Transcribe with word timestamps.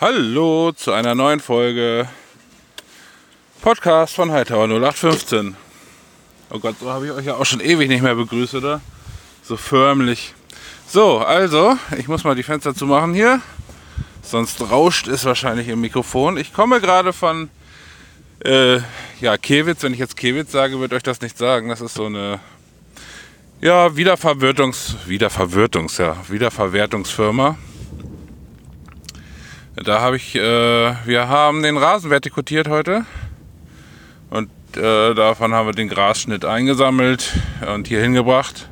Hallo 0.00 0.70
zu 0.70 0.92
einer 0.92 1.16
neuen 1.16 1.40
Folge 1.40 2.08
Podcast 3.60 4.14
von 4.14 4.30
Hightower 4.30 4.66
0815. 4.68 5.56
Oh 6.50 6.60
Gott, 6.60 6.76
so 6.78 6.88
habe 6.88 7.06
ich 7.06 7.10
euch 7.10 7.26
ja 7.26 7.34
auch 7.34 7.44
schon 7.44 7.58
ewig 7.58 7.88
nicht 7.88 8.02
mehr 8.04 8.14
begrüßt, 8.14 8.54
oder? 8.54 8.80
So 9.42 9.56
förmlich. 9.56 10.34
So, 10.86 11.18
also, 11.18 11.76
ich 11.98 12.06
muss 12.06 12.22
mal 12.22 12.36
die 12.36 12.44
Fenster 12.44 12.76
zumachen 12.76 13.12
hier. 13.12 13.40
Sonst 14.22 14.70
rauscht 14.70 15.08
es 15.08 15.24
wahrscheinlich 15.24 15.66
im 15.66 15.80
Mikrofon. 15.80 16.36
Ich 16.36 16.52
komme 16.54 16.80
gerade 16.80 17.12
von 17.12 17.50
äh, 18.44 18.76
ja, 19.20 19.36
Kewitz. 19.36 19.82
Wenn 19.82 19.94
ich 19.94 19.98
jetzt 19.98 20.16
Kewitz 20.16 20.52
sage, 20.52 20.78
wird 20.78 20.92
euch 20.92 21.02
das 21.02 21.20
nicht 21.22 21.36
sagen. 21.36 21.70
Das 21.70 21.80
ist 21.80 21.94
so 21.94 22.06
eine 22.06 22.38
ja, 23.60 23.96
Wiederverwertungs, 23.96 24.94
Wiederverwertungs, 25.06 25.98
ja, 25.98 26.16
Wiederverwertungsfirma. 26.28 27.58
Da 29.84 30.00
habe 30.00 30.16
ich, 30.16 30.34
äh, 30.34 30.40
wir 31.04 31.28
haben 31.28 31.62
den 31.62 31.76
Rasen 31.76 32.10
vertikutiert 32.10 32.68
heute 32.68 33.04
und 34.30 34.50
äh, 34.76 35.14
davon 35.14 35.54
haben 35.54 35.66
wir 35.66 35.72
den 35.72 35.88
Grasschnitt 35.88 36.44
eingesammelt 36.44 37.32
und 37.72 37.86
hier 37.86 38.00
hingebracht. 38.00 38.68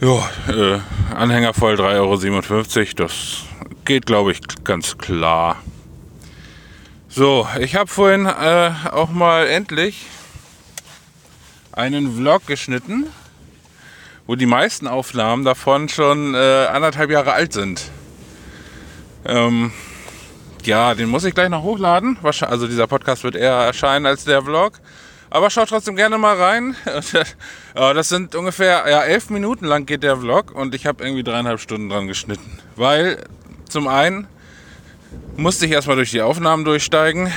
Ja, 0.00 0.28
äh, 0.48 0.78
Anhänger 1.14 1.52
voll 1.52 1.74
3,57 1.74 2.78
Euro, 2.78 3.08
das 3.08 3.38
geht 3.84 4.06
glaube 4.06 4.32
ich 4.32 4.40
ganz 4.62 4.98
klar. 4.98 5.56
So, 7.08 7.48
ich 7.58 7.74
habe 7.74 7.88
vorhin 7.88 8.26
äh, 8.26 8.70
auch 8.92 9.10
mal 9.10 9.48
endlich 9.48 10.06
einen 11.72 12.16
Vlog 12.16 12.46
geschnitten 12.46 13.06
wo 14.30 14.36
die 14.36 14.46
meisten 14.46 14.86
Aufnahmen 14.86 15.44
davon 15.44 15.88
schon 15.88 16.36
äh, 16.36 16.38
anderthalb 16.38 17.10
Jahre 17.10 17.32
alt 17.32 17.52
sind. 17.52 17.90
Ähm, 19.24 19.72
ja, 20.64 20.94
den 20.94 21.08
muss 21.08 21.24
ich 21.24 21.34
gleich 21.34 21.48
noch 21.48 21.62
hochladen. 21.62 22.18
Also 22.22 22.66
dieser 22.66 22.86
Podcast 22.86 23.24
wird 23.24 23.34
eher 23.34 23.52
erscheinen 23.52 24.06
als 24.06 24.24
der 24.24 24.42
Vlog. 24.42 24.74
Aber 25.30 25.48
schaut 25.48 25.68
trotzdem 25.68 25.94
gerne 25.96 26.18
mal 26.18 26.36
rein. 26.36 26.74
das 27.74 28.08
sind 28.08 28.34
ungefähr 28.34 28.84
ja, 28.88 29.02
elf 29.02 29.30
Minuten 29.30 29.64
lang 29.64 29.86
geht 29.86 30.02
der 30.02 30.16
Vlog 30.16 30.50
und 30.52 30.74
ich 30.74 30.86
habe 30.86 31.04
irgendwie 31.04 31.22
dreieinhalb 31.22 31.60
Stunden 31.60 31.88
dran 31.88 32.08
geschnitten. 32.08 32.58
Weil 32.74 33.24
zum 33.68 33.86
einen 33.86 34.26
musste 35.36 35.66
ich 35.66 35.72
erstmal 35.72 35.96
durch 35.96 36.10
die 36.10 36.22
Aufnahmen 36.22 36.64
durchsteigen. 36.64 37.32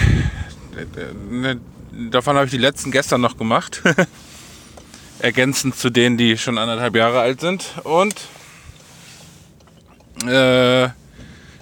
Davon 2.09 2.36
habe 2.36 2.45
ich 2.45 2.52
die 2.52 2.58
letzten 2.58 2.92
gestern 2.92 3.22
noch 3.22 3.38
gemacht. 3.38 3.84
ergänzend 5.20 5.78
zu 5.78 5.90
denen, 5.90 6.18
die 6.18 6.38
schon 6.38 6.58
anderthalb 6.58 6.95
Jahre 6.95 7.22
alt 7.22 7.40
sind. 7.40 7.66
Und 7.84 8.16
äh, 10.28 10.90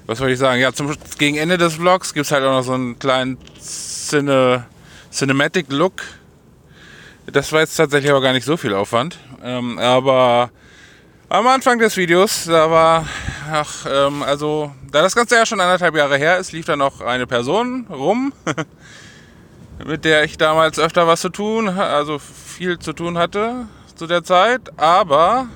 was 0.07 0.19
wollte 0.19 0.33
ich 0.33 0.39
sagen? 0.39 0.61
Ja, 0.61 0.73
zum, 0.73 0.95
gegen 1.17 1.38
Ende 1.38 1.57
des 1.57 1.75
Vlogs 1.75 2.13
gibt 2.13 2.25
es 2.25 2.31
halt 2.31 2.44
auch 2.44 2.52
noch 2.52 2.63
so 2.63 2.73
einen 2.73 2.99
kleinen 2.99 3.38
Cine, 3.59 4.66
Cinematic 5.11 5.67
Look. 5.69 6.03
Das 7.27 7.52
war 7.52 7.61
jetzt 7.61 7.75
tatsächlich 7.75 8.11
aber 8.11 8.22
gar 8.22 8.33
nicht 8.33 8.45
so 8.45 8.57
viel 8.57 8.73
Aufwand. 8.73 9.17
Ähm, 9.44 9.77
aber 9.79 10.52
am 11.29 11.47
Anfang 11.47 11.79
des 11.79 11.95
Videos, 11.97 12.45
da 12.45 12.69
war, 12.69 13.05
ach, 13.52 13.85
ähm, 13.89 14.23
also, 14.23 14.73
da 14.91 15.02
das 15.02 15.16
Ganze 15.16 15.35
ja 15.35 15.45
schon 15.45 15.61
anderthalb 15.61 15.95
Jahre 15.95 16.17
her 16.17 16.38
ist, 16.38 16.52
lief 16.52 16.66
da 16.66 16.75
noch 16.75 17.02
eine 17.02 17.27
Person 17.27 17.85
rum. 17.89 18.33
mit 19.85 20.05
der 20.05 20.23
ich 20.23 20.38
damals 20.38 20.79
öfter 20.79 21.07
was 21.07 21.22
zu 21.22 21.29
tun, 21.29 21.69
also 21.69 22.19
viel 22.19 22.79
zu 22.79 22.94
tun 22.94 23.17
hatte 23.17 23.67
zu 23.95 24.07
der 24.07 24.23
Zeit, 24.23 24.61
aber 24.77 25.47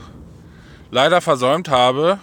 leider 0.91 1.21
versäumt 1.21 1.69
habe, 1.69 2.19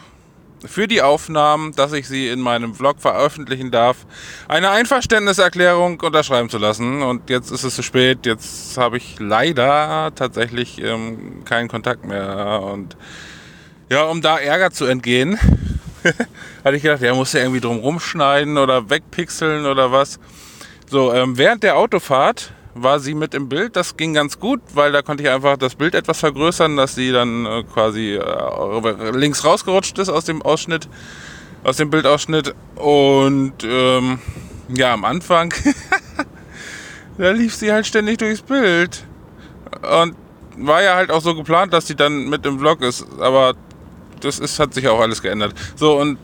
für 0.64 0.88
die 0.88 1.02
Aufnahmen, 1.02 1.72
dass 1.72 1.92
ich 1.92 2.08
sie 2.08 2.28
in 2.28 2.40
meinem 2.40 2.74
Vlog 2.74 3.00
veröffentlichen 3.00 3.70
darf, 3.70 3.98
eine 4.48 4.70
Einverständniserklärung 4.70 6.00
unterschreiben 6.00 6.48
zu 6.48 6.58
lassen. 6.58 7.02
Und 7.02 7.30
jetzt 7.30 7.50
ist 7.50 7.64
es 7.64 7.74
zu 7.74 7.82
spät. 7.82 8.26
Jetzt 8.26 8.76
habe 8.78 8.96
ich 8.96 9.16
leider 9.18 10.12
tatsächlich 10.14 10.82
ähm, 10.82 11.44
keinen 11.44 11.68
Kontakt 11.68 12.04
mehr. 12.04 12.62
Und 12.62 12.96
ja, 13.90 14.04
um 14.04 14.22
da 14.22 14.38
Ärger 14.38 14.70
zu 14.70 14.86
entgehen, 14.86 15.38
hatte 16.64 16.76
ich 16.76 16.82
gedacht, 16.82 17.02
er 17.02 17.14
muss 17.14 17.32
ja 17.32 17.40
irgendwie 17.40 17.60
drum 17.60 17.78
rumschneiden 17.78 18.58
oder 18.58 18.90
wegpixeln 18.90 19.66
oder 19.66 19.92
was. 19.92 20.18
So, 20.88 21.12
ähm, 21.12 21.38
während 21.38 21.62
der 21.62 21.76
Autofahrt 21.76 22.52
war 22.74 23.00
sie 23.00 23.14
mit 23.14 23.34
im 23.34 23.48
Bild. 23.48 23.76
Das 23.76 23.96
ging 23.96 24.14
ganz 24.14 24.38
gut, 24.38 24.60
weil 24.74 24.92
da 24.92 25.02
konnte 25.02 25.22
ich 25.22 25.28
einfach 25.28 25.56
das 25.56 25.74
Bild 25.74 25.94
etwas 25.94 26.20
vergrößern, 26.20 26.76
dass 26.76 26.94
sie 26.94 27.12
dann 27.12 27.46
äh, 27.46 27.64
quasi 27.64 28.14
äh, 28.14 29.10
links 29.10 29.44
rausgerutscht 29.44 29.98
ist 29.98 30.08
aus 30.08 30.24
dem 30.24 30.42
Ausschnitt, 30.42 30.88
aus 31.64 31.76
dem 31.76 31.90
Bildausschnitt. 31.90 32.54
Und 32.76 33.54
ähm, 33.64 34.18
ja, 34.68 34.92
am 34.94 35.04
Anfang, 35.04 35.52
da 37.18 37.30
lief 37.30 37.54
sie 37.54 37.72
halt 37.72 37.86
ständig 37.86 38.18
durchs 38.18 38.42
Bild. 38.42 39.04
Und 40.00 40.16
war 40.56 40.82
ja 40.82 40.96
halt 40.96 41.10
auch 41.10 41.22
so 41.22 41.34
geplant, 41.34 41.72
dass 41.72 41.86
sie 41.86 41.96
dann 41.96 42.28
mit 42.28 42.44
im 42.46 42.58
Vlog 42.58 42.82
ist. 42.82 43.06
Aber 43.18 43.54
das 44.20 44.38
ist, 44.38 44.58
hat 44.58 44.74
sich 44.74 44.88
auch 44.88 45.00
alles 45.00 45.22
geändert. 45.22 45.54
So, 45.76 45.98
und 45.98 46.18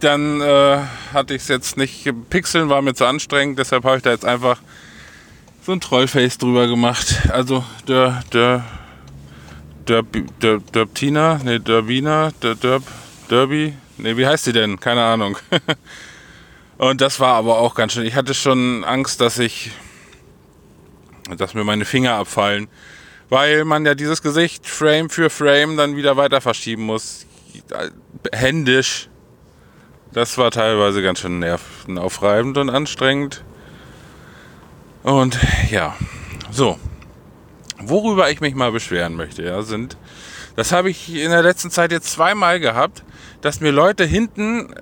dann 0.00 0.40
äh, 0.40 0.78
hatte 1.12 1.34
ich 1.34 1.42
es 1.42 1.48
jetzt 1.48 1.76
nicht. 1.76 2.08
Pixeln 2.30 2.68
war 2.68 2.82
mir 2.82 2.94
zu 2.94 3.06
anstrengend, 3.06 3.58
deshalb 3.58 3.84
habe 3.84 3.96
ich 3.96 4.02
da 4.02 4.10
jetzt 4.10 4.24
einfach 4.24 4.60
so 5.62 5.72
ein 5.72 5.80
Trollface 5.80 6.38
drüber 6.38 6.66
gemacht. 6.68 7.28
Also 7.30 7.64
der, 7.88 8.22
der, 8.32 8.64
der, 9.88 10.02
der, 10.42 10.58
Derbtina, 10.58 11.40
ne, 11.42 11.60
Derbina, 11.60 12.30
der 12.42 12.54
Derb, 12.54 12.82
Derby, 13.30 13.74
ne, 13.98 14.16
wie 14.16 14.26
heißt 14.26 14.44
sie 14.44 14.52
denn? 14.52 14.78
Keine 14.78 15.02
Ahnung. 15.02 15.36
Und 16.78 17.00
das 17.00 17.20
war 17.20 17.34
aber 17.34 17.58
auch 17.58 17.74
ganz 17.74 17.94
schön. 17.94 18.04
Ich 18.04 18.14
hatte 18.14 18.34
schon 18.34 18.84
Angst, 18.84 19.20
dass 19.20 19.38
ich, 19.38 19.70
dass 21.36 21.54
mir 21.54 21.64
meine 21.64 21.86
Finger 21.86 22.14
abfallen, 22.14 22.68
weil 23.30 23.64
man 23.64 23.86
ja 23.86 23.94
dieses 23.94 24.20
Gesicht 24.20 24.66
Frame 24.66 25.08
für 25.08 25.30
Frame 25.30 25.76
dann 25.78 25.96
wieder 25.96 26.16
weiter 26.18 26.42
verschieben 26.42 26.82
muss. 26.82 27.26
Händisch 28.30 29.08
das 30.16 30.38
war 30.38 30.50
teilweise 30.50 31.02
ganz 31.02 31.20
schön 31.20 31.40
nervenaufreibend 31.40 32.56
und 32.56 32.70
anstrengend. 32.70 33.44
Und 35.02 35.38
ja, 35.70 35.94
so. 36.50 36.78
Worüber 37.78 38.30
ich 38.30 38.40
mich 38.40 38.54
mal 38.54 38.72
beschweren 38.72 39.14
möchte, 39.14 39.42
ja, 39.42 39.60
sind, 39.60 39.98
das 40.56 40.72
habe 40.72 40.88
ich 40.88 41.14
in 41.14 41.30
der 41.30 41.42
letzten 41.42 41.70
Zeit 41.70 41.92
jetzt 41.92 42.10
zweimal 42.10 42.60
gehabt, 42.60 43.04
dass 43.42 43.60
mir 43.60 43.72
Leute 43.72 44.06
hinten 44.06 44.74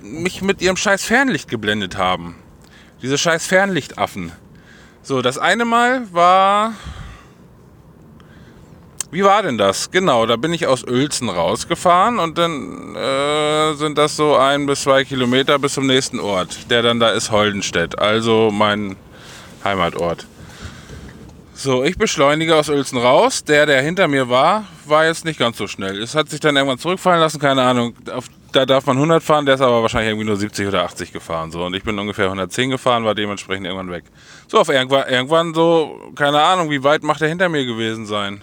mich 0.00 0.40
mit 0.40 0.62
ihrem 0.62 0.78
scheiß 0.78 1.04
Fernlicht 1.04 1.50
geblendet 1.50 1.98
haben. 1.98 2.34
Diese 3.02 3.18
scheiß 3.18 3.46
Fernlichtaffen. 3.46 4.32
So, 5.02 5.20
das 5.20 5.36
eine 5.36 5.66
Mal 5.66 6.10
war 6.14 6.72
wie 9.14 9.22
war 9.22 9.44
denn 9.44 9.56
das? 9.58 9.92
Genau, 9.92 10.26
da 10.26 10.34
bin 10.34 10.52
ich 10.52 10.66
aus 10.66 10.82
Uelzen 10.82 11.28
rausgefahren 11.28 12.18
und 12.18 12.36
dann 12.36 12.96
äh, 12.96 13.74
sind 13.74 13.96
das 13.96 14.16
so 14.16 14.34
ein 14.34 14.66
bis 14.66 14.82
zwei 14.82 15.04
Kilometer 15.04 15.60
bis 15.60 15.74
zum 15.74 15.86
nächsten 15.86 16.18
Ort, 16.18 16.68
der 16.68 16.82
dann 16.82 16.98
da 16.98 17.10
ist 17.10 17.30
Holdenstedt, 17.30 17.96
also 17.96 18.50
mein 18.52 18.96
Heimatort. 19.62 20.26
So, 21.54 21.84
ich 21.84 21.96
beschleunige 21.96 22.56
aus 22.56 22.68
Uelzen 22.68 22.98
raus. 22.98 23.44
Der, 23.44 23.66
der 23.66 23.80
hinter 23.82 24.08
mir 24.08 24.28
war, 24.28 24.64
war 24.86 25.06
jetzt 25.06 25.24
nicht 25.24 25.38
ganz 25.38 25.56
so 25.58 25.68
schnell. 25.68 26.02
Es 26.02 26.16
hat 26.16 26.28
sich 26.28 26.40
dann 26.40 26.56
irgendwann 26.56 26.80
zurückfallen 26.80 27.20
lassen, 27.20 27.38
keine 27.38 27.62
Ahnung. 27.62 27.94
Auf, 28.12 28.24
da 28.50 28.66
darf 28.66 28.86
man 28.86 28.96
100 28.96 29.22
fahren, 29.22 29.46
der 29.46 29.54
ist 29.54 29.60
aber 29.60 29.80
wahrscheinlich 29.80 30.10
irgendwie 30.10 30.26
nur 30.26 30.36
70 30.36 30.66
oder 30.66 30.82
80 30.82 31.12
gefahren. 31.12 31.52
So, 31.52 31.64
und 31.64 31.74
ich 31.74 31.84
bin 31.84 31.96
ungefähr 31.96 32.24
110 32.24 32.70
gefahren, 32.70 33.04
war 33.04 33.14
dementsprechend 33.14 33.66
irgendwann 33.66 33.92
weg. 33.92 34.04
So, 34.48 34.58
auf 34.58 34.68
irgendwann, 34.68 35.08
irgendwann 35.08 35.54
so, 35.54 36.12
keine 36.16 36.42
Ahnung, 36.42 36.70
wie 36.70 36.82
weit 36.82 37.04
macht 37.04 37.22
er 37.22 37.28
hinter 37.28 37.48
mir 37.48 37.64
gewesen 37.64 38.06
sein? 38.06 38.42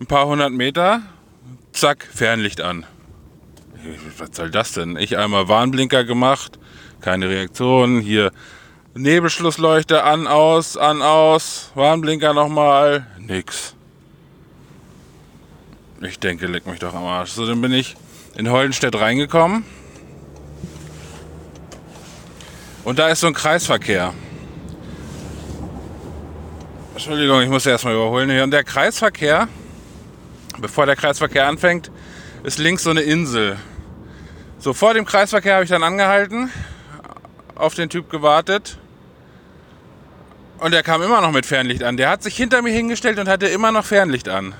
Ein 0.00 0.06
paar 0.06 0.26
hundert 0.26 0.52
Meter, 0.52 1.02
zack, 1.72 2.08
Fernlicht 2.12 2.60
an. 2.60 2.86
Was 4.18 4.36
soll 4.36 4.50
das 4.50 4.72
denn? 4.72 4.96
Ich 4.96 5.16
einmal 5.16 5.48
Warnblinker 5.48 6.04
gemacht, 6.04 6.58
keine 7.00 7.28
Reaktion. 7.28 8.00
Hier 8.00 8.32
Nebelschlussleuchte 8.94 10.02
an, 10.02 10.26
aus, 10.26 10.76
an, 10.76 11.02
aus. 11.02 11.70
Warnblinker 11.74 12.34
nochmal, 12.34 13.06
nix. 13.18 13.74
Ich 16.00 16.18
denke, 16.18 16.46
leck 16.46 16.66
mich 16.66 16.78
doch 16.78 16.94
am 16.94 17.04
Arsch. 17.04 17.30
So, 17.30 17.46
dann 17.46 17.60
bin 17.60 17.72
ich 17.72 17.96
in 18.36 18.50
Holdenstedt 18.50 18.94
reingekommen. 18.94 19.64
Und 22.84 22.98
da 22.98 23.08
ist 23.08 23.20
so 23.20 23.26
ein 23.26 23.34
Kreisverkehr. 23.34 24.14
Entschuldigung, 26.94 27.42
ich 27.42 27.48
muss 27.48 27.66
erstmal 27.66 27.94
überholen 27.94 28.30
hier. 28.30 28.44
Und 28.44 28.50
der 28.50 28.64
Kreisverkehr 28.64 29.48
bevor 30.60 30.86
der 30.86 30.96
Kreisverkehr 30.96 31.46
anfängt, 31.46 31.90
ist 32.44 32.58
links 32.58 32.82
so 32.82 32.90
eine 32.90 33.02
Insel. 33.02 33.56
So, 34.58 34.72
vor 34.72 34.94
dem 34.94 35.04
Kreisverkehr 35.04 35.54
habe 35.54 35.64
ich 35.64 35.70
dann 35.70 35.82
angehalten, 35.82 36.50
auf 37.54 37.74
den 37.74 37.88
Typ 37.88 38.10
gewartet. 38.10 38.78
Und 40.58 40.72
der 40.72 40.82
kam 40.82 41.02
immer 41.02 41.20
noch 41.20 41.30
mit 41.30 41.46
Fernlicht 41.46 41.82
an. 41.84 41.96
Der 41.96 42.10
hat 42.10 42.22
sich 42.22 42.36
hinter 42.36 42.62
mir 42.62 42.72
hingestellt 42.72 43.18
und 43.18 43.28
hatte 43.28 43.46
immer 43.46 43.70
noch 43.70 43.84
Fernlicht 43.84 44.28
an. 44.28 44.54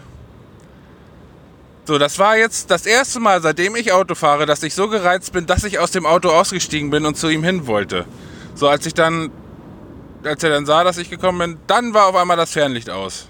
So, 1.84 1.98
das 1.98 2.18
war 2.18 2.36
jetzt 2.36 2.70
das 2.70 2.86
erste 2.86 3.18
Mal, 3.18 3.40
seitdem 3.40 3.74
ich 3.74 3.92
Auto 3.92 4.14
fahre, 4.14 4.46
dass 4.46 4.62
ich 4.62 4.74
so 4.74 4.88
gereizt 4.88 5.32
bin, 5.32 5.46
dass 5.46 5.64
ich 5.64 5.78
aus 5.78 5.90
dem 5.90 6.06
Auto 6.06 6.28
ausgestiegen 6.28 6.90
bin 6.90 7.06
und 7.06 7.16
zu 7.16 7.28
ihm 7.30 7.42
hin 7.42 7.66
wollte. 7.66 8.04
So, 8.54 8.68
als 8.68 8.84
ich 8.84 8.94
dann, 8.94 9.30
als 10.22 10.44
er 10.44 10.50
dann 10.50 10.66
sah, 10.66 10.84
dass 10.84 10.98
ich 10.98 11.08
gekommen 11.08 11.38
bin, 11.38 11.60
dann 11.66 11.94
war 11.94 12.06
auf 12.06 12.14
einmal 12.14 12.36
das 12.36 12.52
Fernlicht 12.52 12.90
aus. 12.90 13.28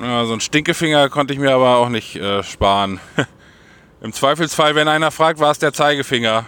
Ja, 0.00 0.26
so 0.26 0.34
ein 0.34 0.40
Stinkefinger 0.40 1.08
konnte 1.08 1.32
ich 1.32 1.40
mir 1.40 1.52
aber 1.52 1.76
auch 1.76 1.88
nicht 1.88 2.16
äh, 2.16 2.42
sparen. 2.42 3.00
Im 4.02 4.12
Zweifelsfall, 4.12 4.74
wenn 4.74 4.88
einer 4.88 5.10
fragt, 5.10 5.40
war 5.40 5.50
es 5.50 5.58
der 5.58 5.72
Zeigefinger. 5.72 6.44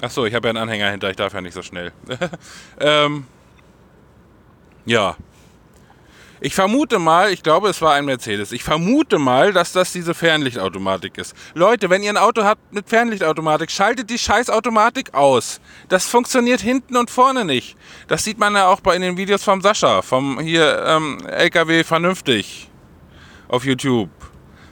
Ach 0.00 0.10
so, 0.10 0.24
ich 0.24 0.34
habe 0.34 0.48
ja 0.48 0.50
einen 0.50 0.58
Anhänger 0.58 0.90
hinter, 0.90 1.10
ich 1.10 1.16
darf 1.16 1.34
ja 1.34 1.40
nicht 1.40 1.54
so 1.54 1.62
schnell. 1.62 1.92
ähm, 2.80 3.26
ja. 4.86 5.16
Ich 6.42 6.54
vermute 6.54 6.98
mal, 6.98 7.30
ich 7.30 7.42
glaube, 7.42 7.68
es 7.68 7.82
war 7.82 7.92
ein 7.92 8.06
Mercedes. 8.06 8.50
Ich 8.52 8.64
vermute 8.64 9.18
mal, 9.18 9.52
dass 9.52 9.72
das 9.72 9.92
diese 9.92 10.14
Fernlichtautomatik 10.14 11.18
ist. 11.18 11.34
Leute, 11.52 11.90
wenn 11.90 12.02
ihr 12.02 12.08
ein 12.08 12.16
Auto 12.16 12.44
habt 12.44 12.72
mit 12.72 12.88
Fernlichtautomatik, 12.88 13.70
schaltet 13.70 14.08
die 14.08 14.18
Scheißautomatik 14.18 15.12
aus. 15.12 15.60
Das 15.90 16.06
funktioniert 16.06 16.62
hinten 16.62 16.96
und 16.96 17.10
vorne 17.10 17.44
nicht. 17.44 17.76
Das 18.08 18.24
sieht 18.24 18.38
man 18.38 18.54
ja 18.54 18.68
auch 18.68 18.80
bei 18.80 18.96
in 18.96 19.02
den 19.02 19.18
Videos 19.18 19.44
vom 19.44 19.60
Sascha, 19.60 20.00
vom 20.00 20.40
hier 20.40 20.82
ähm, 20.86 21.18
LKW 21.26 21.84
vernünftig 21.84 22.70
auf 23.48 23.66
YouTube. 23.66 24.08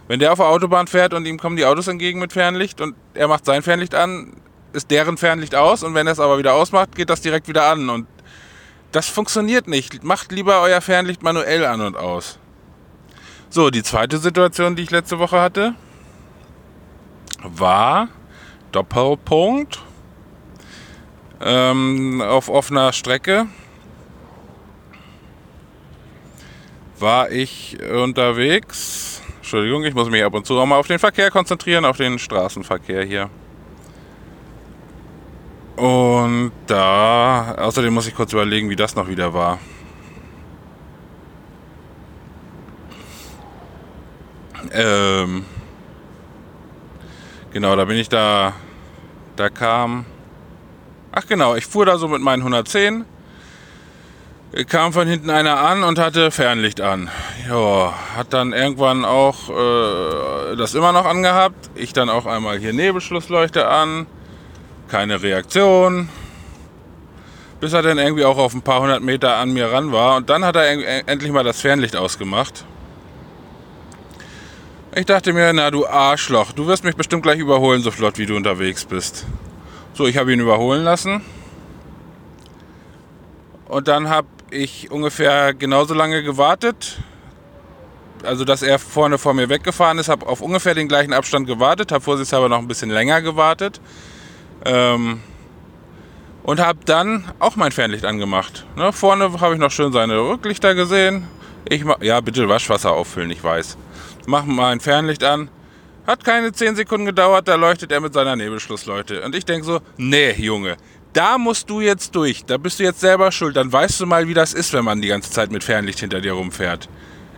Wenn 0.07 0.21
der 0.21 0.33
auf 0.33 0.39
der 0.39 0.49
Autobahn 0.49 0.87
fährt 0.87 1.13
und 1.13 1.27
ihm 1.27 1.39
kommen 1.39 1.57
die 1.57 1.67
Autos 1.67 1.87
entgegen 1.87 2.19
mit 2.19 2.33
Fernlicht 2.33 2.81
und 2.81 2.95
er 3.13 3.29
macht 3.29 3.45
sein 3.45 3.63
Fernlicht 3.63 3.95
an, 3.95 4.33
ist 4.73 4.91
deren 4.91 5.19
Fernlicht 5.19 5.55
aus 5.55 5.83
und 5.83 5.95
wenn 5.95 6.07
er 6.07 6.15
es 6.15 6.21
aber 6.21 6.39
wieder 6.39 6.55
ausmacht, 6.55 6.97
geht 6.97 7.11
das 7.11 7.21
direkt 7.21 7.47
wieder 7.47 7.65
an 7.65 7.91
und 7.91 8.07
das 8.93 9.09
funktioniert 9.09 9.69
nicht. 9.69 10.03
Macht 10.05 10.33
lieber 10.33 10.61
euer 10.63 10.81
Fernlicht 10.81 11.23
manuell 11.23 11.65
an 11.65 11.81
und 11.81 11.97
aus. 11.97 12.39
So, 13.51 13.71
die 13.71 13.83
zweite 13.83 14.19
Situation, 14.19 14.77
die 14.77 14.83
ich 14.83 14.91
letzte 14.91 15.19
Woche 15.19 15.41
hatte, 15.41 15.75
war 17.43 18.09
Doppelpunkt 18.73 19.81
ähm, 21.41 22.21
auf 22.21 22.49
offener 22.49 22.93
Strecke. 22.93 23.47
War 26.99 27.31
ich 27.31 27.79
unterwegs. 27.81 29.23
Entschuldigung, 29.37 29.85
ich 29.85 29.95
muss 29.95 30.11
mich 30.11 30.23
ab 30.23 30.35
und 30.35 30.47
zu 30.47 30.59
auch 30.59 30.67
mal 30.67 30.77
auf 30.77 30.89
den 30.89 30.99
Verkehr 30.99 31.31
konzentrieren, 31.31 31.85
auf 31.85 31.97
den 31.97 32.19
Straßenverkehr 32.19 33.05
hier. 33.05 33.31
Und 35.79 36.51
da, 36.67 37.55
außerdem 37.57 37.95
muss 37.95 38.09
ich 38.09 38.15
kurz 38.17 38.33
überlegen, 38.33 38.69
wie 38.69 38.75
das 38.75 38.97
noch 38.97 39.07
wieder 39.07 39.33
war. 39.33 39.61
Ähm, 44.73 45.45
genau, 47.53 47.77
da 47.77 47.85
bin 47.85 47.97
ich 47.97 48.09
da, 48.09 48.55
da 49.37 49.51
kam, 49.51 50.05
ach 51.13 51.27
genau, 51.29 51.55
ich 51.55 51.65
fuhr 51.65 51.87
da 51.87 51.97
so 51.97 52.09
mit 52.09 52.23
meinen 52.23 52.41
110, 52.41 53.05
kam 54.67 54.93
von 54.93 55.07
hinten 55.07 55.31
einer 55.31 55.61
an 55.61 55.85
und 55.85 56.01
hatte 56.01 56.33
Fernlicht 56.33 56.81
an. 56.81 57.09
Ja, 57.49 57.95
hat 58.17 58.33
dann 58.33 58.53
irgendwann 58.53 59.05
auch 59.05 59.49
äh, 59.49 60.57
das 60.57 60.75
immer 60.75 60.91
noch 60.91 61.07
angehabt. 61.07 61.71
Ich 61.77 61.93
dann 61.93 62.09
auch 62.11 62.27
einmal 62.27 62.59
hier 62.59 62.73
Nebelschlussleuchte 62.73 63.69
an 63.69 64.09
keine 64.89 65.23
Reaktion. 65.23 66.09
Bis 67.61 67.73
er 67.73 67.83
dann 67.83 67.99
irgendwie 67.99 68.25
auch 68.25 68.39
auf 68.39 68.55
ein 68.55 68.63
paar 68.63 68.81
hundert 68.81 69.03
Meter 69.03 69.37
an 69.37 69.53
mir 69.53 69.73
ran 69.73 69.93
war. 69.93 70.17
Und 70.17 70.31
dann 70.31 70.45
hat 70.45 70.57
er 70.57 71.09
endlich 71.09 71.33
mal 71.33 71.45
das 71.45 71.61
Fernlicht 71.61 71.97
ausgemacht. 71.97 72.65
Ich 74.95 75.07
dachte 75.07 75.33
mir, 75.33 75.53
na 75.53 75.71
du 75.71 75.87
Arschloch, 75.87 76.53
du 76.53 76.67
wirst 76.67 76.83
mich 76.83 76.97
bestimmt 76.97 77.23
gleich 77.23 77.39
überholen, 77.39 77.83
so 77.83 77.91
flott 77.91 78.19
wie 78.19 78.27
du 78.27 78.37
unterwegs 78.37 78.85
bist. 78.85 79.27
So, 79.93 80.07
ich 80.07 80.17
habe 80.17 80.33
ihn 80.33 80.41
überholen 80.41 80.83
lassen. 80.83 81.21
Und 83.67 83.87
dann 83.87 84.09
habe 84.09 84.29
ich 84.51 84.91
ungefähr 84.91 85.53
genauso 85.53 85.95
lange 85.95 86.23
gewartet. 86.23 86.99
Also, 88.25 88.45
dass 88.45 88.63
er 88.63 88.79
vorne 88.79 89.19
vor 89.19 89.35
mir 89.35 89.49
weggefahren 89.49 89.99
ist, 89.99 90.09
habe 90.09 90.27
auf 90.27 90.41
ungefähr 90.41 90.75
den 90.75 90.89
gleichen 90.89 91.13
Abstand 91.13 91.47
gewartet, 91.47 91.93
habe 91.93 92.03
vorsichtshalber 92.03 92.49
noch 92.49 92.59
ein 92.59 92.67
bisschen 92.67 92.91
länger 92.91 93.21
gewartet. 93.23 93.81
Ähm, 94.65 95.21
und 96.43 96.61
habe 96.61 96.79
dann 96.85 97.31
auch 97.41 97.57
mein 97.57 97.73
Fernlicht 97.73 98.05
angemacht. 98.05 98.65
Ne, 98.77 98.93
vorne 98.93 99.41
habe 99.41 99.55
ich 99.55 99.61
noch 99.61 99.71
schön 99.71 99.93
seine 99.93 100.19
Rücklichter 100.19 100.75
gesehen. 100.75 101.27
Ich 101.69 101.85
mach, 101.85 102.01
ja, 102.01 102.21
bitte 102.21 102.49
Waschwasser 102.49 102.93
auffüllen, 102.93 103.31
ich 103.31 103.45
weiß. 103.45 103.77
Mach 104.27 104.45
mein 104.45 104.81
Fernlicht 104.81 105.25
an. 105.25 105.51
Hat 106.07 106.25
keine 106.25 106.53
10 106.53 106.77
Sekunden 106.77 107.05
gedauert, 107.05 107.49
da 107.49 107.57
leuchtet 107.57 107.93
er 107.93 108.01
mit 108.01 108.15
seiner 108.15 108.35
Nebelschlussleuchte. 108.35 109.21
Und 109.23 109.35
ich 109.35 109.45
denke 109.45 109.67
so, 109.67 109.81
nee, 109.99 110.33
Junge, 110.33 110.79
da 111.13 111.37
musst 111.37 111.69
du 111.69 111.83
jetzt 111.83 112.15
durch. 112.15 112.45
Da 112.47 112.57
bist 112.57 112.79
du 112.79 112.85
jetzt 112.85 113.01
selber 113.01 113.31
schuld. 113.31 113.57
Dann 113.57 113.71
weißt 113.71 114.01
du 114.01 114.07
mal, 114.07 114.27
wie 114.27 114.35
das 114.35 114.55
ist, 114.55 114.73
wenn 114.73 114.85
man 114.85 115.03
die 115.03 115.09
ganze 115.09 115.31
Zeit 115.31 115.51
mit 115.51 115.65
Fernlicht 115.65 116.01
hinter 116.01 116.23
dir 116.23 116.33
rumfährt. 116.33 116.89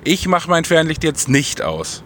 Ich 0.04 0.28
mache 0.28 0.48
mein 0.48 0.64
Fernlicht 0.64 1.02
jetzt 1.02 1.28
nicht 1.28 1.62
aus. 1.62 2.04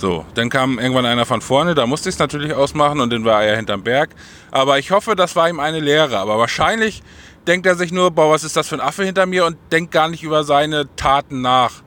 So, 0.00 0.24
dann 0.32 0.48
kam 0.48 0.78
irgendwann 0.78 1.04
einer 1.04 1.26
von 1.26 1.42
vorne, 1.42 1.74
da 1.74 1.86
musste 1.86 2.08
ich 2.08 2.14
es 2.14 2.18
natürlich 2.18 2.54
ausmachen 2.54 3.00
und 3.00 3.12
dann 3.12 3.26
war 3.26 3.44
er 3.44 3.56
hinterm 3.56 3.82
Berg. 3.82 4.08
Aber 4.50 4.78
ich 4.78 4.92
hoffe, 4.92 5.14
das 5.14 5.36
war 5.36 5.46
ihm 5.46 5.60
eine 5.60 5.78
Lehre. 5.78 6.16
Aber 6.16 6.38
wahrscheinlich 6.38 7.02
denkt 7.46 7.66
er 7.66 7.74
sich 7.74 7.92
nur, 7.92 8.10
boah, 8.10 8.30
was 8.30 8.42
ist 8.42 8.56
das 8.56 8.66
für 8.66 8.76
ein 8.76 8.80
Affe 8.80 9.04
hinter 9.04 9.26
mir 9.26 9.44
und 9.44 9.58
denkt 9.70 9.92
gar 9.92 10.08
nicht 10.08 10.22
über 10.22 10.42
seine 10.42 10.88
Taten 10.96 11.42
nach. 11.42 11.82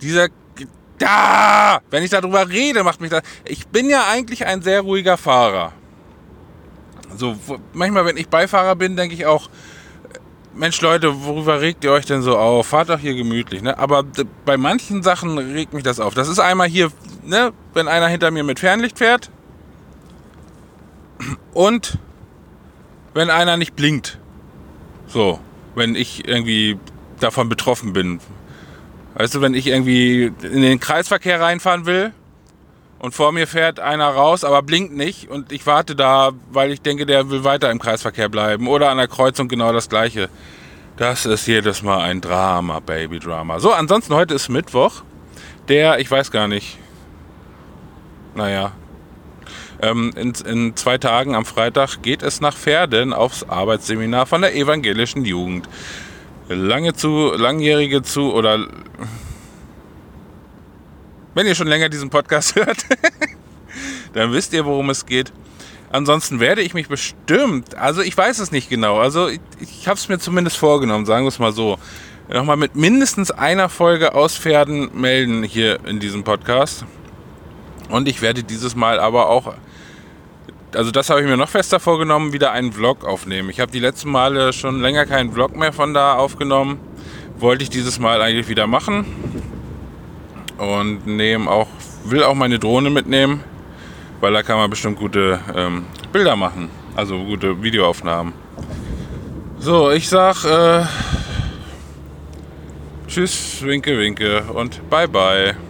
Dieser 0.00 0.28
da, 0.98 1.80
wenn 1.90 2.04
ich 2.04 2.10
darüber 2.10 2.48
rede, 2.48 2.84
macht 2.84 3.00
mich 3.00 3.10
das. 3.10 3.22
Ich 3.44 3.66
bin 3.66 3.90
ja 3.90 4.04
eigentlich 4.08 4.46
ein 4.46 4.62
sehr 4.62 4.82
ruhiger 4.82 5.16
Fahrer. 5.16 5.72
So, 7.16 7.36
manchmal, 7.72 8.04
wenn 8.04 8.16
ich 8.16 8.28
Beifahrer 8.28 8.76
bin, 8.76 8.94
denke 8.94 9.16
ich 9.16 9.26
auch, 9.26 9.50
Mensch, 10.58 10.80
Leute, 10.80 11.24
worüber 11.24 11.60
regt 11.60 11.84
ihr 11.84 11.92
euch 11.92 12.04
denn 12.04 12.20
so 12.20 12.36
auf? 12.36 12.66
Fahrt 12.66 12.88
doch 12.88 12.98
hier 12.98 13.14
gemütlich, 13.14 13.62
ne? 13.62 13.78
Aber 13.78 14.04
bei 14.44 14.56
manchen 14.56 15.04
Sachen 15.04 15.38
regt 15.38 15.72
mich 15.72 15.84
das 15.84 16.00
auf. 16.00 16.14
Das 16.14 16.26
ist 16.26 16.40
einmal 16.40 16.66
hier, 16.66 16.90
ne, 17.24 17.52
wenn 17.74 17.86
einer 17.86 18.08
hinter 18.08 18.32
mir 18.32 18.42
mit 18.42 18.58
Fernlicht 18.58 18.98
fährt 18.98 19.30
und 21.54 21.98
wenn 23.14 23.30
einer 23.30 23.56
nicht 23.56 23.76
blinkt. 23.76 24.18
So, 25.06 25.38
wenn 25.76 25.94
ich 25.94 26.26
irgendwie 26.26 26.76
davon 27.20 27.48
betroffen 27.48 27.92
bin. 27.92 28.18
Weißt 29.14 29.36
du, 29.36 29.40
wenn 29.40 29.54
ich 29.54 29.68
irgendwie 29.68 30.32
in 30.42 30.62
den 30.62 30.80
Kreisverkehr 30.80 31.40
reinfahren 31.40 31.86
will 31.86 32.12
und 32.98 33.14
vor 33.14 33.32
mir 33.32 33.46
fährt 33.46 33.80
einer 33.80 34.08
raus, 34.08 34.44
aber 34.44 34.62
blinkt 34.62 34.94
nicht 34.94 35.30
und 35.30 35.52
ich 35.52 35.66
warte 35.66 35.94
da, 35.94 36.32
weil 36.50 36.72
ich 36.72 36.82
denke, 36.82 37.06
der 37.06 37.30
will 37.30 37.44
weiter 37.44 37.70
im 37.70 37.78
Kreisverkehr 37.78 38.28
bleiben 38.28 38.66
oder 38.66 38.90
an 38.90 38.98
der 38.98 39.08
Kreuzung 39.08 39.48
genau 39.48 39.72
das 39.72 39.88
gleiche. 39.88 40.28
Das 40.96 41.26
ist 41.26 41.46
jedes 41.46 41.82
Mal 41.82 42.00
ein 42.00 42.20
Drama, 42.20 42.80
Baby 42.80 43.20
Drama. 43.20 43.60
So, 43.60 43.72
ansonsten 43.72 44.14
heute 44.14 44.34
ist 44.34 44.48
Mittwoch. 44.48 45.02
Der, 45.68 46.00
ich 46.00 46.10
weiß 46.10 46.32
gar 46.32 46.48
nicht. 46.48 46.76
Naja. 48.34 48.72
Ähm, 49.80 50.12
in, 50.16 50.32
in 50.44 50.74
zwei 50.74 50.98
Tagen 50.98 51.36
am 51.36 51.44
Freitag 51.44 52.02
geht 52.02 52.24
es 52.24 52.40
nach 52.40 52.56
Pferden 52.56 53.12
aufs 53.12 53.44
Arbeitsseminar 53.44 54.26
von 54.26 54.40
der 54.40 54.56
evangelischen 54.56 55.24
Jugend. 55.24 55.68
Lange 56.48 56.94
zu, 56.94 57.32
langjährige 57.36 58.02
zu 58.02 58.32
oder 58.32 58.66
wenn 61.38 61.46
ihr 61.46 61.54
schon 61.54 61.68
länger 61.68 61.88
diesen 61.88 62.10
Podcast 62.10 62.56
hört, 62.56 62.78
dann 64.12 64.32
wisst 64.32 64.52
ihr, 64.52 64.64
worum 64.64 64.90
es 64.90 65.06
geht. 65.06 65.32
Ansonsten 65.92 66.40
werde 66.40 66.62
ich 66.62 66.74
mich 66.74 66.88
bestimmt, 66.88 67.76
also 67.76 68.02
ich 68.02 68.16
weiß 68.16 68.40
es 68.40 68.50
nicht 68.50 68.68
genau, 68.68 68.98
also 68.98 69.28
ich, 69.28 69.38
ich 69.60 69.86
habe 69.86 69.96
es 69.96 70.08
mir 70.08 70.18
zumindest 70.18 70.56
vorgenommen, 70.56 71.06
sagen 71.06 71.24
wir 71.24 71.28
es 71.28 71.38
mal 71.38 71.52
so, 71.52 71.78
nochmal 72.28 72.56
mit 72.56 72.74
mindestens 72.74 73.30
einer 73.30 73.68
Folge 73.68 74.16
aus 74.16 74.36
Pferden 74.36 74.90
melden 75.00 75.44
hier 75.44 75.78
in 75.86 76.00
diesem 76.00 76.24
Podcast. 76.24 76.84
Und 77.88 78.08
ich 78.08 78.20
werde 78.20 78.42
dieses 78.42 78.74
Mal 78.74 78.98
aber 78.98 79.28
auch, 79.30 79.54
also 80.74 80.90
das 80.90 81.08
habe 81.08 81.20
ich 81.20 81.26
mir 81.28 81.36
noch 81.36 81.48
fester 81.48 81.78
vorgenommen, 81.78 82.32
wieder 82.32 82.50
einen 82.50 82.72
Vlog 82.72 83.04
aufnehmen. 83.04 83.48
Ich 83.48 83.60
habe 83.60 83.70
die 83.70 83.78
letzten 83.78 84.10
Male 84.10 84.52
schon 84.52 84.80
länger 84.80 85.06
keinen 85.06 85.32
Vlog 85.32 85.56
mehr 85.56 85.72
von 85.72 85.94
da 85.94 86.14
aufgenommen. 86.14 86.80
Wollte 87.38 87.62
ich 87.62 87.70
dieses 87.70 88.00
Mal 88.00 88.20
eigentlich 88.20 88.48
wieder 88.48 88.66
machen 88.66 89.06
und 90.58 91.06
nehme 91.06 91.50
auch, 91.50 91.68
will 92.04 92.22
auch 92.22 92.34
meine 92.34 92.58
Drohne 92.58 92.90
mitnehmen, 92.90 93.42
weil 94.20 94.32
da 94.32 94.42
kann 94.42 94.58
man 94.58 94.68
bestimmt 94.68 94.98
gute 94.98 95.40
ähm, 95.54 95.86
Bilder 96.12 96.36
machen, 96.36 96.68
also 96.96 97.18
gute 97.24 97.62
Videoaufnahmen. 97.62 98.32
So, 99.58 99.90
ich 99.90 100.08
sag 100.08 100.44
äh, 100.44 100.84
Tschüss, 103.08 103.62
winke, 103.62 103.98
winke 103.98 104.42
und 104.52 104.88
bye 104.90 105.08
bye. 105.08 105.67